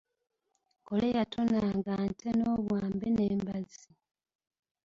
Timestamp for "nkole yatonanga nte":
0.79-2.27